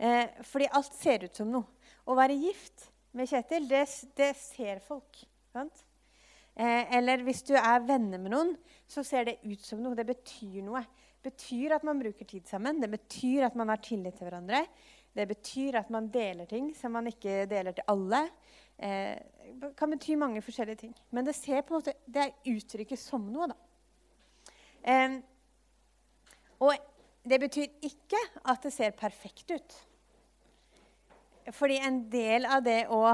[0.00, 1.68] Eh, fordi alt ser ut som noe.
[2.08, 3.84] Å være gift med Kjetil, det,
[4.16, 5.20] det ser folk.
[5.52, 5.84] Sant?
[6.60, 8.50] Eh, eller hvis du er venner med noen,
[8.90, 9.96] så ser det ut som noe.
[9.96, 10.84] Det betyr noe
[11.20, 12.80] Det betyr at man bruker tid sammen.
[12.80, 14.62] Det betyr at man har tillit til hverandre.
[15.12, 18.22] Det betyr at man deler ting som man ikke deler til alle.
[18.80, 19.18] Eh,
[19.60, 20.94] det kan bety mange forskjellige ting.
[21.10, 23.50] Men det, ser på en måte, det er uttrykket som noe.
[23.50, 23.56] da.
[24.84, 25.18] Eh,
[26.60, 26.72] og
[27.28, 29.78] det betyr ikke at det ser perfekt ut.
[31.52, 33.04] Fordi en del av det å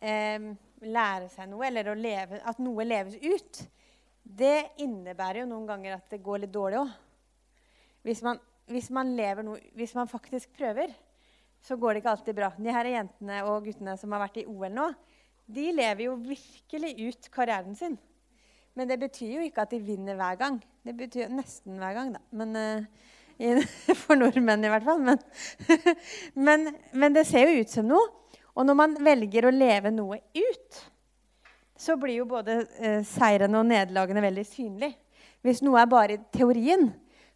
[0.00, 0.52] eh,
[0.82, 3.62] lære seg noe, eller leve, at noe leves ut,
[4.22, 6.92] det innebærer jo noen ganger at det går litt dårlig òg
[8.02, 8.22] hvis
[8.72, 9.10] hvis man,
[9.44, 10.90] noe, hvis man faktisk prøver,
[11.62, 12.48] så går det ikke alltid bra.
[12.58, 14.88] De her jentene og guttene som har vært i OL nå,
[15.52, 17.98] de lever jo virkelig ut karrieren sin.
[18.74, 20.56] Men det betyr jo ikke at de vinner hver gang.
[20.82, 22.22] Det betyr nesten hver gang, da.
[22.32, 25.02] Men, uh, for nordmenn i hvert fall.
[25.04, 25.20] Men,
[26.48, 28.08] men, men, det ser jo ut som noe.
[28.52, 30.80] Og når man velger å leve noe ut,
[31.78, 34.98] så blir jo både eh, seirene og nederlagene veldig synlige.
[35.42, 36.90] Hvis noe er bare i teorien,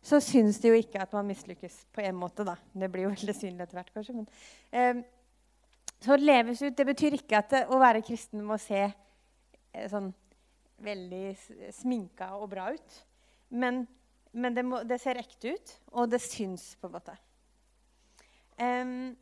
[0.05, 2.44] så syns de jo ikke at man mislykkes på en måte.
[2.46, 2.55] da.
[2.72, 4.20] Det blir jo veldig synlig etter hvert, kanskje.
[4.20, 4.29] Men,
[4.70, 5.02] eh,
[6.05, 8.85] så leves ut, det betyr ikke at å være kristen må se
[9.90, 10.11] sånn
[10.85, 12.98] veldig sminka og bra ut.
[13.48, 13.85] Men,
[14.37, 17.16] men det, må, det, ser ekte ut, og det syns på en måte.
[18.61, 19.14] Um,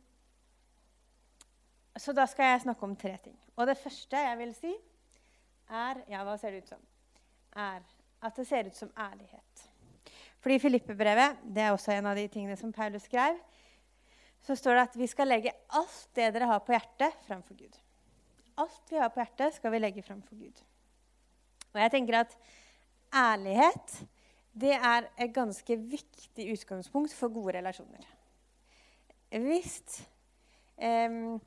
[2.01, 3.37] så da skal jeg snakke om tre ting.
[3.55, 4.73] Og det første jeg vil si,
[5.69, 6.81] er Ja, hva ser det ut som?
[7.55, 7.81] Er
[8.25, 9.69] at det ser ut som ærlighet.
[10.39, 13.37] Fordi Filippe-brevet, det er også en av de tingene som Paulus skrev,
[14.45, 17.79] så står det at vi skal legge alt det dere har på hjertet, framfor Gud.
[18.61, 20.61] Alt vi har på hjertet, skal vi legge framfor Gud.
[21.73, 22.35] Og jeg tenker at
[23.15, 23.97] ærlighet
[24.55, 28.05] det er et ganske viktig utgangspunkt for gode relasjoner.
[29.29, 30.05] Hvis
[30.79, 31.41] um,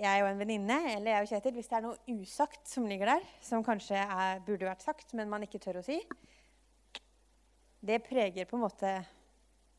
[0.00, 3.14] jeg og en venninne eller jeg og Kjetil, hvis det er noe usagt som ligger
[3.14, 5.98] der, som kanskje er, burde vært sagt, men man ikke tør å si,
[7.86, 8.92] det preger på en måte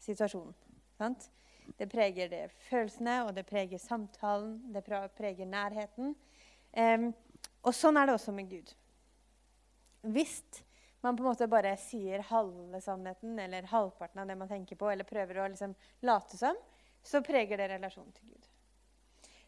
[0.04, 0.56] situasjonen.
[0.98, 1.30] Sant?
[1.78, 4.84] Det preger det følelsene, og det preger samtalen, det
[5.18, 6.14] preger nærheten.
[6.78, 7.10] Um,
[7.68, 8.72] og sånn er det også med Gud.
[10.08, 10.40] Hvis
[11.04, 14.90] man på en måte bare sier halve sannheten eller halvparten av det man tenker på,
[14.92, 15.76] eller prøver å liksom
[16.08, 16.58] late som,
[17.04, 18.48] så preger det relasjonen til Gud.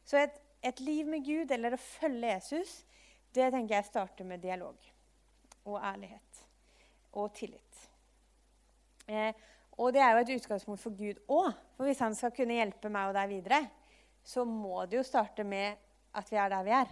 [0.08, 2.74] Så et, et, liv med Gud, eller å følge Jesus,
[3.36, 4.76] det tenker jeg starter med dialog
[5.70, 6.44] og ærlighet
[7.20, 7.84] og tillit.
[9.10, 9.34] Eh,
[9.80, 11.54] og det er jo et utgangspunkt for Gud òg.
[11.78, 13.62] For hvis han skal kunne hjelpe meg og deg videre,
[14.26, 15.80] så må det jo starte med
[16.20, 16.92] at vi er der vi er.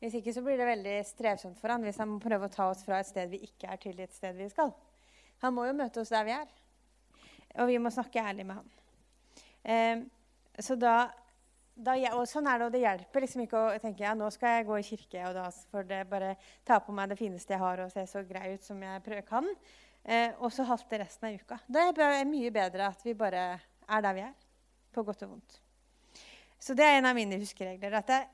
[0.00, 2.68] Hvis ikke så blir det veldig strevsomt for han hvis han må prøve å ta
[2.68, 4.72] oss fra et sted vi ikke er, til et sted vi skal.
[5.44, 6.50] Han må jo møte oss der vi er.
[7.60, 8.74] Og vi må snakke ærlig med han.
[9.64, 10.02] Eh,
[10.62, 11.08] så da,
[11.76, 14.56] da, og sånn er det, og det hjelper liksom ikke å tenke ja, nå skal
[14.56, 16.30] jeg gå i kirke og da får det bare
[16.64, 19.26] ta på meg det fineste jeg har, og se så grei ut som jeg prøver,
[19.28, 19.50] kan.
[20.06, 21.58] Eh, og så halte resten av uka.
[21.66, 24.34] Da er det mye bedre at vi bare er der vi er.
[24.94, 25.58] På godt og vondt.
[26.62, 27.98] Så det er en av mine huskeregler.
[27.98, 28.28] at jeg,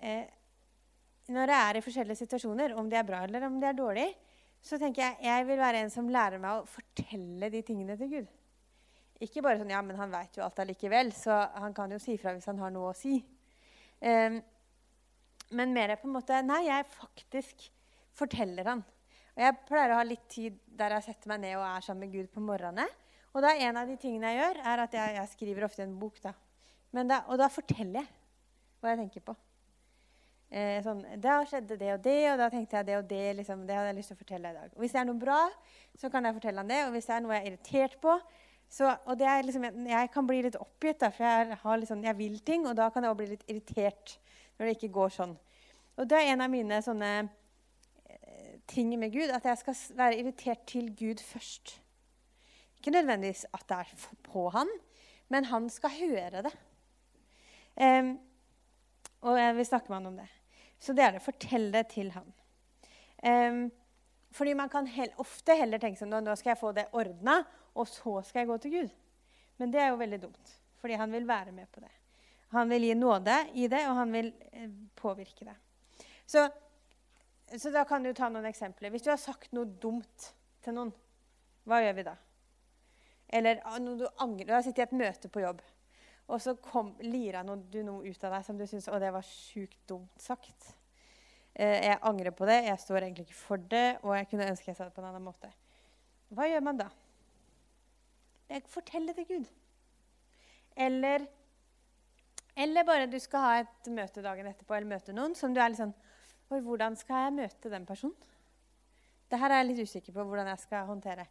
[0.00, 0.26] eh,
[1.28, 4.14] når jeg er i forskjellige situasjoner, om de er bra eller om de er dårlige,
[4.62, 8.08] så tenker jeg jeg vil være en som lærer meg å fortelle de tingene til
[8.08, 8.39] Gud.
[9.20, 12.16] Ikke bare sånn ja, men han vet jo alt allikevel, så han kan jo si
[12.20, 13.18] fra hvis han har noe å si.
[14.00, 14.38] Um,
[15.52, 17.66] men mer på en måte Nei, jeg faktisk
[18.16, 18.84] forteller han.
[19.34, 22.06] Og Jeg pleier å ha litt tid der jeg setter meg ned og er sammen
[22.06, 22.86] med Gud på morgenene.
[23.34, 25.98] Og da en av de tingene jeg gjør, er at jeg, jeg skriver ofte en
[26.00, 26.18] bok.
[26.24, 26.32] da.
[27.04, 28.10] da og da forteller jeg
[28.80, 29.34] hva jeg tenker på
[30.48, 33.24] eh, sånn, Da skjedde det og det, og da tenkte jeg det og det.
[33.40, 34.74] Liksom, det hadde jeg lyst til å fortelle i dag.
[34.74, 35.40] Og Hvis det er noe bra,
[36.00, 36.80] så kan jeg fortelle han det.
[36.86, 38.16] Og hvis det er noe jeg er irritert på
[38.70, 42.66] så, og liksom, Jeg kan bli litt oppgitt, da, for jeg, liksom, jeg vil ting.
[42.70, 44.18] Og da kan jeg også bli litt irritert
[44.56, 45.36] når det ikke går sånn.
[45.98, 50.20] Og det er en av mine sånne eh, ting med Gud, at jeg skal være
[50.20, 51.80] irritert til Gud først.
[52.78, 54.70] Ikke nødvendigvis at det er på han,
[55.28, 56.52] men han skal høre det.
[57.76, 58.14] Um,
[59.20, 60.28] og jeg vil snakke med han om det.
[60.80, 61.22] Så det er det.
[61.22, 62.30] Fortell det til han.
[63.20, 63.66] Um,
[64.32, 67.40] fordi man kan he ofte heller tenke sånn nå skal jeg få det ordna,
[67.74, 68.92] og så skal jeg gå til Gud.
[69.60, 71.92] Men det er jo veldig dumt, fordi han vil være med på det.
[72.50, 75.54] Han vil gi nåde i det, og han vil eh, påvirke det.
[76.26, 76.48] Så,
[77.56, 78.90] så, da kan du ta noen eksempler.
[78.90, 80.30] Hvis du har sagt noe dumt
[80.64, 80.90] til noen,
[81.68, 82.16] hva gjør vi da?
[83.30, 85.62] Eller ah, når du angrer, du har sittet i et møte på jobb.
[86.30, 89.78] Og så kom, lira noe, du noe ut av deg som du syns var sjukt
[89.90, 90.72] dumt sagt.
[91.54, 92.64] Eh, jeg angrer på det.
[92.66, 95.10] Jeg står egentlig ikke for det, og jeg kunne ønske jeg sa det på en
[95.10, 95.50] annen måte.
[96.34, 96.90] Hva gjør man da?
[98.50, 99.50] Jeg forteller til Gud.
[100.76, 101.26] Eller,
[102.56, 105.70] eller bare du skal ha et møte dagen etterpå, eller møte noen som du er
[105.70, 105.94] litt sånn
[106.50, 108.16] Oi, hvordan skal jeg møte den personen?
[109.30, 111.28] Det her er jeg litt usikker på hvordan jeg skal håndtere.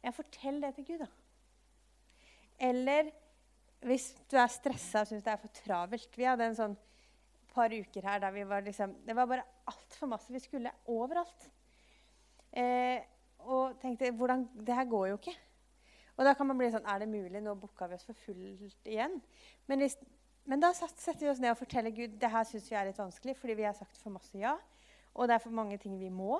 [0.00, 1.08] Jeg forteller det til Gud, da.
[2.70, 3.10] Eller
[3.84, 6.78] hvis du er stressa og syns det er for travelt Vi hadde en sånn
[7.52, 10.32] par uker her der vi var liksom Det var bare altfor masse.
[10.32, 11.46] Vi skulle overalt.
[12.50, 13.04] Eh,
[13.44, 15.36] og tenkte hvordan, Det her går jo ikke.
[16.20, 17.40] Og da kan man bli sånn Er det mulig?
[17.40, 19.16] Nå booka vi oss for fullt igjen.
[19.70, 19.96] Men, hvis,
[20.44, 23.00] men da setter vi oss ned og forteller Gud det her syns vi er litt
[23.00, 24.52] vanskelig fordi vi har sagt for masse ja.
[25.16, 26.36] Og det er for mange ting vi må.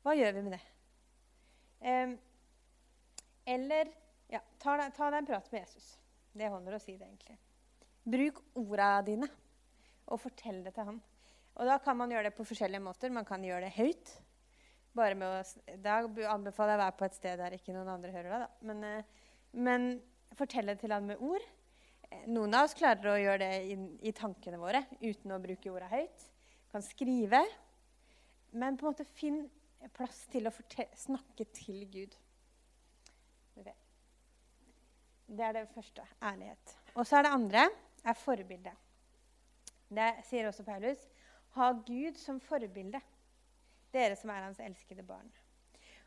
[0.00, 0.62] Hva gjør vi med det?
[1.84, 2.16] Um,
[3.44, 3.92] eller
[4.32, 5.92] ja, ta, ta deg en prat med Jesus.
[6.32, 7.36] Det holder å si det, egentlig.
[8.10, 9.28] Bruk orda dine
[10.10, 11.00] og fortell det til han.
[11.60, 13.12] Og da kan man gjøre det på forskjellige måter.
[13.12, 14.12] Man kan gjøre det høyt.
[14.96, 16.00] Bare med å, Da
[16.32, 18.44] anbefaler jeg å være på et sted der ikke noen andre hører deg.
[18.44, 18.48] Da.
[18.70, 19.88] Men, eh, men
[20.38, 21.44] fortelle til han med ord.
[22.10, 25.72] Eh, noen av oss klarer å gjøre det i, i tankene våre uten å bruke
[25.72, 26.26] orda høyt.
[26.72, 27.44] Kan skrive.
[28.52, 29.44] Men på en måte finn
[29.96, 30.54] plass til å
[30.98, 32.18] snakke til Gud.
[35.30, 36.02] Det er det første.
[36.22, 36.72] Ærlighet.
[36.98, 37.66] Og så er det andre
[38.02, 38.72] er forbilde.
[39.90, 41.04] Det sier også Paulus.
[41.54, 43.00] Ha Gud som forbilde,
[43.94, 45.28] dere som er hans elskede barn.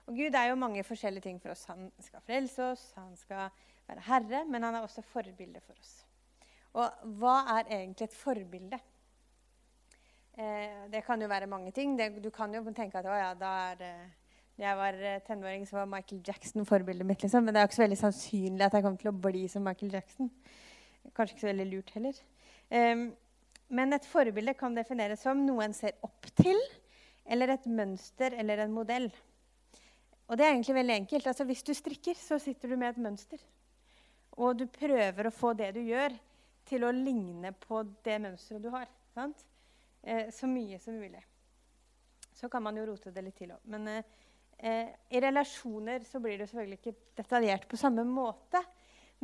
[0.07, 1.65] Og Gud er jo mange forskjellige ting for oss.
[1.71, 3.47] Han skal frelse oss, han skal
[3.87, 5.93] være herre, men han er også forbilde for oss.
[6.73, 8.79] Og hva er egentlig et forbilde?
[10.33, 11.95] Eh, det kan jo være mange ting.
[11.99, 14.11] Det, du kan jo tenke at ja, da er eh,
[14.57, 17.23] jeg var eh, tenåring, så var Michael Jackson forbildet mitt.
[17.23, 17.43] Liksom.
[17.43, 19.65] Men det er jo ikke så veldig sannsynlig at jeg kommer til å bli som
[19.65, 20.29] Michael Jackson.
[21.15, 22.19] Kanskje ikke så veldig lurt heller.
[22.69, 23.07] Eh,
[23.73, 26.59] men et forbilde kan defineres som noe en ser opp til,
[27.25, 29.09] eller et mønster eller en modell.
[30.27, 31.27] Og det er egentlig veldig enkelt.
[31.27, 33.41] Altså, hvis du strikker, så sitter du med et mønster.
[34.39, 36.15] Og du prøver å få det du gjør,
[36.63, 38.87] til å ligne på det mønsteret du har.
[39.19, 41.19] Eh, så mye som mulig.
[42.33, 43.65] Så kan man jo rote det litt til òg.
[43.67, 48.63] Men eh, I relasjoner så blir det selvfølgelig ikke detaljert på samme måte.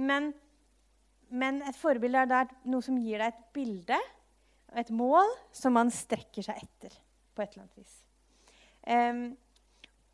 [0.03, 0.33] Men,
[1.31, 3.99] men et forbilde er noe som gir deg et bilde,
[4.77, 6.99] et mål, som man strekker seg etter
[7.39, 7.99] på et eller annet vis.
[8.83, 9.23] Um,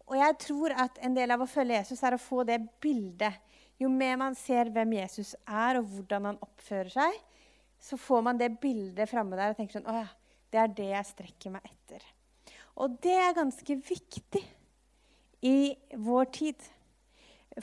[0.05, 3.41] og jeg tror at en del av å følge Jesus er å få det bildet.
[3.81, 7.17] Jo mer man ser hvem Jesus er, og hvordan han oppfører seg,
[7.81, 10.05] så får man det bildet framme der og tenker sånn Å ja,
[10.53, 12.05] det er det jeg strekker meg etter.
[12.81, 14.43] Og det er ganske viktig
[15.45, 15.57] i
[16.05, 16.69] vår tid.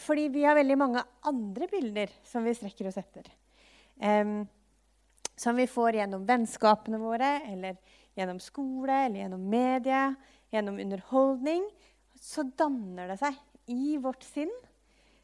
[0.00, 3.28] Fordi vi har veldig mange andre bilder som vi strekker oss etter.
[4.02, 4.42] Um,
[5.36, 7.78] som vi får gjennom vennskapene våre, eller
[8.18, 10.02] gjennom skole, eller gjennom media,
[10.52, 11.64] gjennom underholdning.
[12.20, 13.38] Så danner det seg
[13.72, 14.52] i vårt sinn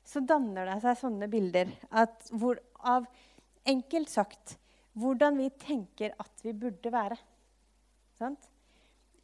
[0.08, 1.68] så danner det seg sånne bilder
[2.32, 3.04] hvor, av
[3.68, 4.56] enkelt sagt
[4.98, 7.18] hvordan vi tenker at vi burde være.
[8.18, 8.48] Sant?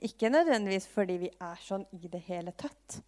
[0.05, 3.01] Ikke nødvendigvis fordi vi er sånn i det hele tatt.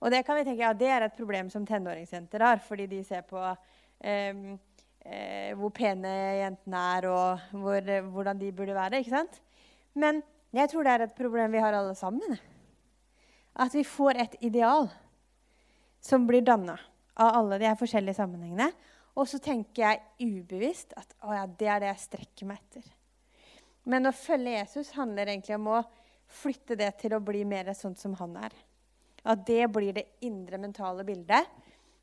[0.00, 3.02] Og det kan vi tenke, ja, det er et problem som tenåringsjenter har, fordi de
[3.04, 4.38] ser på eh,
[5.02, 9.02] eh, hvor pene jentene er, og hvor, eh, hvordan de burde være.
[9.02, 9.42] ikke sant?
[9.98, 10.22] Men
[10.54, 12.38] jeg tror det er et problem vi har alle sammen.
[13.54, 14.88] At vi får et ideal
[16.00, 16.78] som blir danna
[17.20, 18.70] av alle de her forskjellige sammenhengene.
[19.18, 22.86] Og så tenker jeg ubevisst at å ja, det er det jeg strekker meg etter.
[23.90, 25.80] Men å følge Jesus handler egentlig om å
[26.30, 28.54] flytte det til å bli mer sånn som han er.
[29.26, 31.48] At det blir det indre mentale bildet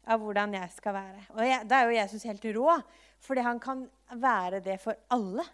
[0.07, 1.23] av hvordan jeg skal være.
[1.35, 2.75] Og jeg, Da er jo Jesus helt rå,
[3.23, 5.45] fordi han kan være det for alle.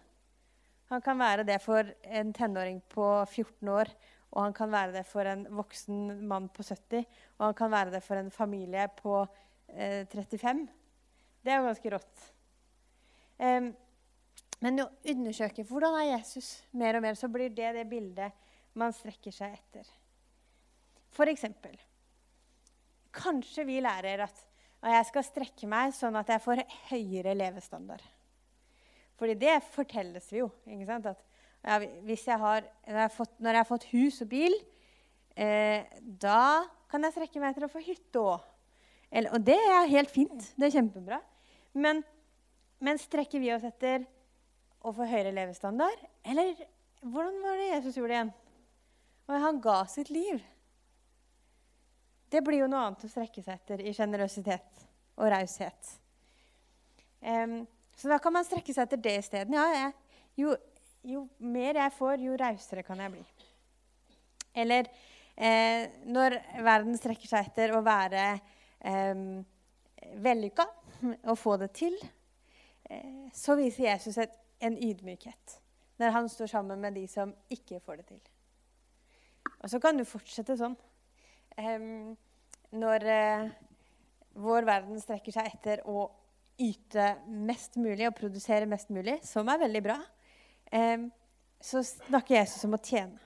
[0.93, 3.89] Han kan være det for en tenåring på 14 år,
[4.33, 7.07] og han kan være det for en voksen mann på 70,
[7.39, 9.15] og han kan være det for en familie på
[9.73, 10.67] eh, 35.
[11.41, 12.27] Det er jo ganske rått.
[13.41, 13.73] Um,
[14.61, 18.37] men å undersøke hvordan er Jesus mer og mer, så blir det det bildet
[18.77, 19.89] man strekker seg etter.
[21.13, 21.73] For eksempel,
[23.13, 24.45] kanskje vi lærer at
[24.93, 28.05] jeg skal strekke meg sånn at jeg får høyere levestandard.
[29.23, 30.49] Fordi det fortelles vi jo.
[30.67, 31.05] ikke sant?
[31.07, 31.21] At
[31.63, 34.55] ja, hvis jeg har, når, jeg fått, når, jeg har fått, hus og bil,
[35.39, 38.49] eh, da kan jeg strekke meg etter å få hytte òg.
[39.23, 40.49] Og det er helt fint.
[40.59, 41.21] Det er kjempebra.
[41.79, 42.01] Men,
[42.83, 44.03] men strekker vi oss etter
[44.83, 46.01] å få høyere levestandard?
[46.27, 46.51] Eller
[46.99, 48.33] hvordan var det Jesus gjorde igjen?
[49.29, 50.41] Og han ga sitt liv.
[52.27, 54.83] Det blir jo noe annet å strekke seg etter i sjenerøsitet
[55.15, 55.93] og raushet.
[57.23, 57.61] Um,
[57.95, 59.55] så da kan man strekke seg etter det isteden.
[59.55, 59.91] Ja,
[60.39, 60.55] jo,
[61.05, 63.23] jo, mer jeg får, jo rausere kan jeg bli.
[64.63, 64.89] Eller
[65.35, 69.23] eh, når verden strekker seg etter å være eh,
[70.23, 70.67] vellykka
[71.21, 71.97] og få det til,
[72.89, 75.59] eh, så viser Jesus et, en ydmykhet
[76.01, 78.21] når han står sammen med de som ikke får det til.
[79.63, 80.73] Og så kan du fortsette sånn.
[81.61, 81.85] Eh,
[82.73, 83.05] når
[84.41, 86.07] vår verden strekker seg etter å
[86.61, 89.99] yte mest mulig og produsere mest mulig, som er veldig bra,
[90.71, 91.07] um,
[91.63, 93.19] så snakker Jesus om å tjene.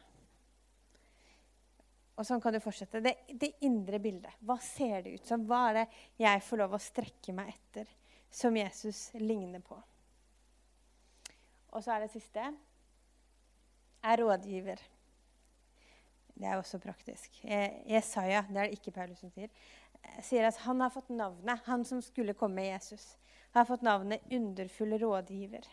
[2.17, 3.01] Og sånn kan du fortsette.
[3.03, 4.39] Det, det, indre bildet.
[4.41, 5.43] Hva ser det ut som?
[5.45, 5.85] Hva er det
[6.23, 7.91] jeg får lov å strekke meg etter,
[8.33, 9.77] som Jesus ligner på?
[11.77, 12.47] Og så er det siste
[14.07, 14.81] er rådgiver.
[16.37, 17.39] Det er også praktisk.
[17.89, 19.49] Jesaja, det er det ikke Paulus som sier,
[20.23, 23.15] sier at han har fått navnet, han som skulle komme Jesus,
[23.55, 25.65] har fått navnet underfull rådgiver.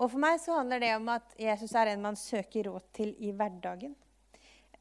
[0.00, 3.12] Og For meg så handler det om at Jesus er en man søker råd til
[3.18, 3.94] i hverdagen.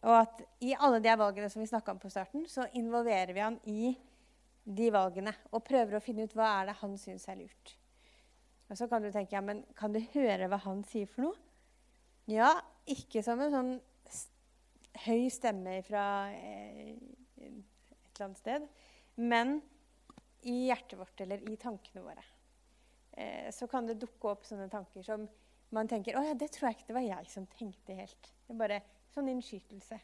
[0.01, 3.39] og at i alle de valgene som vi snakka om på starten, så involverer vi
[3.39, 3.91] han i
[4.63, 7.75] de valgene og prøver å finne ut hva er det han syns er lurt.
[8.69, 11.37] Og så kan du tenke ja, men kan du høre hva han sier for noe?
[12.31, 12.53] Ja,
[12.89, 13.71] ikke som en sånn
[15.05, 16.97] høy stemme fra eh,
[18.21, 18.67] eller annet sted,
[19.19, 19.57] men
[20.47, 22.23] i hjertet vårt eller i tankene våre.
[23.11, 25.27] Eh, så kan det dukke opp sånne tanker som
[25.75, 28.31] man tenker å ja, det tror jeg ikke det var jeg som tenkte helt.
[28.47, 28.79] Det er bare
[29.13, 29.99] sånn innskytelse.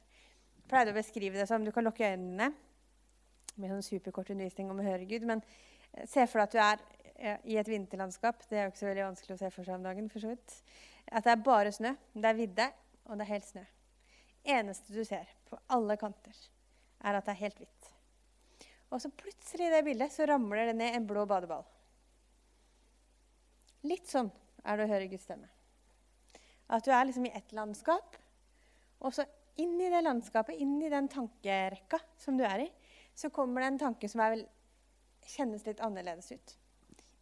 [0.58, 2.52] Jeg pleide å beskrive det som du kan lukke øynene
[3.58, 5.42] med sånn superkort undervisning om å høre Gud, men
[5.94, 6.84] eh, se for deg at du er
[7.16, 8.46] eh, i et vinterlandskap.
[8.50, 10.12] Det er jo ikke så veldig vanskelig å se for seg om dagen.
[10.14, 10.60] for så vidt.
[11.08, 11.96] At det er bare snø.
[12.14, 12.70] Det er vidde,
[13.08, 13.66] og det er helt snø.
[14.48, 16.36] eneste du ser på alle kanter,
[17.04, 17.77] er at det er helt hvitt.
[18.92, 21.66] Og så plutselig i det bildet så ramler det ned en blå badeball.
[23.88, 24.30] Litt sånn
[24.64, 25.50] er det å høre Guds stemme.
[26.72, 28.16] At du er liksom i ett landskap,
[29.00, 29.24] og så
[29.62, 32.70] inn i det landskapet, inn i den tankerekka som du er i,
[33.18, 34.44] så kommer det en tanke som vel,
[35.28, 36.56] kjennes litt annerledes ut.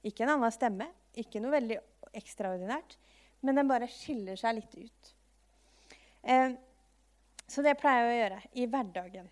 [0.06, 1.78] Ikke en annen stemme, ikke noe veldig
[2.16, 2.98] ekstraordinært,
[3.46, 5.14] men den bare skiller seg litt ut.
[6.26, 6.58] Eh,
[7.48, 9.32] så det pleier jeg å gjøre i hverdagen.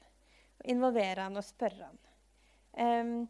[0.69, 2.02] Involvere han og spørre han.
[2.77, 3.27] Eh,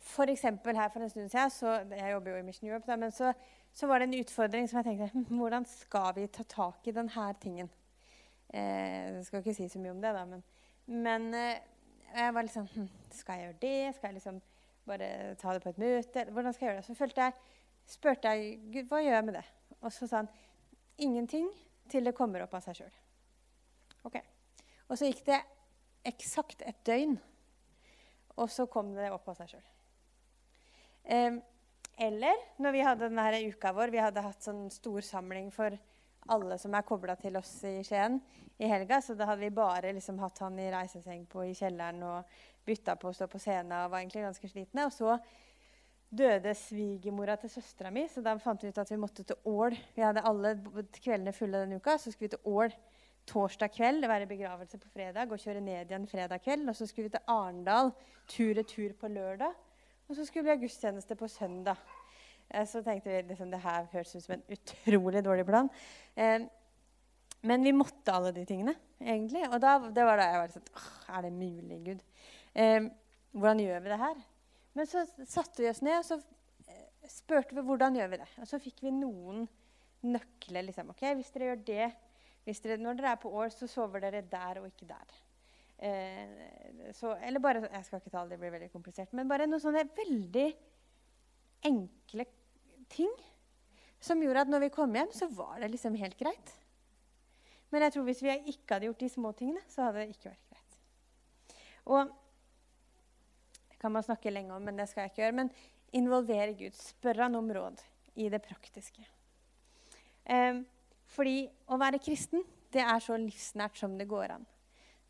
[0.00, 3.10] for her for en stund siden, så, Jeg jobber jo i Mission Europe, da, men
[3.10, 3.32] så
[3.74, 6.94] så var det en utfordring som jeg tenkte hm, Hvordan skal vi ta tak i
[6.94, 7.70] denne tingen?
[8.54, 10.42] Eh, jeg skal ikke si så mye om det, da, men,
[10.86, 11.60] men eh,
[12.16, 13.94] jeg var litt hm, Skal jeg gjøre det?
[13.94, 14.42] Skal jeg liksom
[14.86, 16.26] bare ta det på et møte?
[16.30, 16.88] Hvordan skal jeg gjøre det?
[16.88, 19.46] Så følte jeg, spurte jeg Gud, hva gjør jeg med det?
[19.80, 20.32] Og så sa han
[20.98, 21.48] ingenting
[21.90, 22.98] til det kommer opp av seg sjøl.
[24.04, 24.22] Okay.
[24.88, 25.38] Og så gikk det
[26.08, 27.18] eksakt et døgn,
[28.36, 29.68] og så kom det opp av seg sjøl.
[32.00, 35.74] Eller når vi hadde denne uka vår, vi hadde hatt sånn stor samling for
[36.30, 38.20] alle som er kobla til oss i Skien
[38.60, 39.00] i helga.
[39.04, 42.96] Så da hadde vi bare liksom hatt han i reiseseng på i kjelleren og bytta
[43.00, 44.86] på å stå på scenen og var egentlig ganske slitne.
[44.86, 45.16] Og så
[46.10, 49.76] døde svigermora til søstera mi, så da fant vi ut at vi måtte til Ål.
[49.94, 50.56] Vi hadde alle
[50.98, 52.74] kveldene fulle denne uka, så skulle vi til Ål
[53.28, 56.68] torsdag kveld, være begravelse på fredag og kjøre ned igjen fredag kveld.
[56.68, 57.92] Og så skulle vi til Arendal
[58.30, 59.52] tur-retur på lørdag.
[60.08, 61.76] Og så skulle vi ha gudstjeneste på søndag.
[62.48, 65.70] Eh, så tenkte vi liksom, det her hørtes ut som en utrolig dårlig plan.
[66.16, 66.48] Eh,
[67.42, 69.46] men vi måtte alle de tingene, egentlig.
[69.48, 70.66] Og da, det var da jeg var sånn
[71.14, 72.02] Er det mulig, Gud?
[72.54, 72.90] Eh,
[73.32, 74.20] hvordan gjør vi det her?
[74.74, 76.20] Men så satte vi oss ned og så
[77.10, 78.28] spurte vi hvordan gjør vi det.
[78.42, 79.46] Og så fikk vi noen
[80.06, 80.66] nøkler.
[80.66, 81.90] liksom, ok, Hvis dere gjør det,
[82.46, 85.18] dere, når dere er på år, så sover dere der og ikke der.
[85.80, 89.12] Eh, så, eller bare Jeg skal ikke ta det, det blir veldig komplisert.
[89.16, 90.48] Men bare noen sånne veldig
[91.70, 92.26] enkle
[92.90, 93.12] ting
[94.00, 96.54] som gjorde at når vi kom hjem, så var det liksom helt greit.
[97.70, 100.32] Men jeg tror hvis vi ikke hadde gjort de små tingene, så hadde det ikke
[100.32, 100.78] vært greit.
[101.90, 102.10] Og
[103.70, 105.38] det kan man snakke lenge om, men det skal jeg ikke gjøre.
[105.42, 105.52] Men
[105.96, 106.76] involvere Gud.
[106.76, 107.82] Spør han om råd
[108.20, 109.04] i det praktiske.
[110.24, 110.60] Eh,
[111.10, 114.46] fordi å være kristen, det er så livsnært som det går an.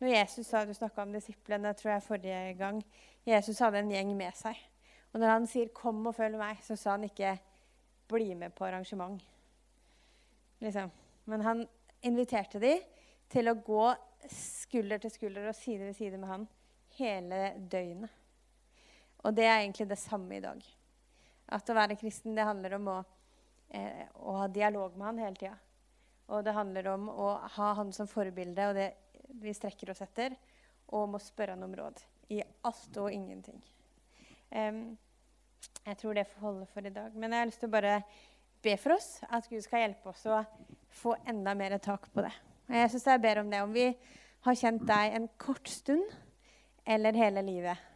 [0.01, 2.81] Når Jesus sa, Du snakka om disiplene tror jeg forrige gang.
[3.25, 4.57] Jesus hadde en gjeng med seg.
[5.13, 7.39] Og når han sier 'kom og følg meg', så sa han ikke
[8.07, 9.21] 'bli med på arrangement'.
[10.61, 10.91] Liksom.
[11.25, 11.67] Men han
[12.03, 12.79] inviterte dem
[13.29, 13.95] til å gå
[14.29, 16.47] skulder til skulder og side ved side med han
[16.97, 18.09] hele døgnet.
[19.23, 20.61] Og det er egentlig det samme i dag.
[21.47, 23.05] At å være kristen det handler om å,
[23.69, 25.57] eh, å ha dialog med han hele tida.
[26.31, 28.67] Og det handler om å ha han som forbilde.
[28.71, 28.89] og det
[29.39, 30.35] vi strekker oss etter,
[30.91, 33.59] og må spørre han om råd i alt og ingenting.
[34.51, 34.97] Um,
[35.85, 37.15] jeg tror det får holde for i dag.
[37.15, 37.99] Men jeg har lyst til å bare
[38.61, 40.41] be for oss at Gud skal hjelpe oss å
[41.01, 42.33] få enda mer tak på det.
[42.67, 43.61] Og jeg synes jeg ber om det.
[43.63, 43.87] Om vi
[44.45, 46.11] har kjent deg en kort stund
[46.85, 47.87] eller hele livet,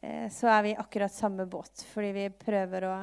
[0.00, 1.84] eh, så er vi akkurat samme båt.
[1.92, 2.96] Fordi vi prøver å,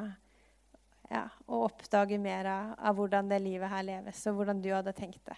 [1.11, 4.93] ja, og oppdage mer av, av, hvordan det livet her leves, og hvordan du hadde
[4.95, 5.37] tenkt det.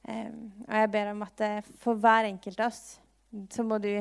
[0.00, 2.98] Um, og jeg ber om at uh, for hver enkelt av oss
[3.52, 3.92] så må du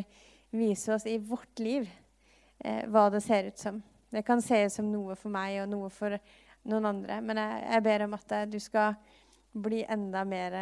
[0.50, 1.84] vise oss i vårt liv
[2.66, 3.76] eh, hva det ser ut som.
[4.10, 6.16] Det kan se ut som noe for meg og noe for
[6.66, 7.20] noen andre.
[7.22, 8.98] Men jeg, jeg ber om at uh, du skal
[9.54, 10.58] bli enda mer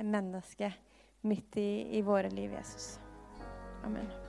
[0.00, 0.72] menneske
[1.28, 1.68] midt i,
[1.98, 2.96] i våre liv, Jesus.
[3.84, 4.27] Amen.